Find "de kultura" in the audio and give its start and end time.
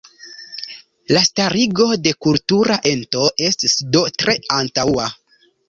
2.07-2.79